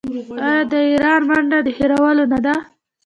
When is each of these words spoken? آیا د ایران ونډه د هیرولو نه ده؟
آیا 0.47 0.63
د 0.71 0.73
ایران 0.89 1.21
ونډه 1.29 1.57
د 1.65 1.67
هیرولو 1.77 2.23
نه 2.31 2.39
ده؟ 2.45 2.55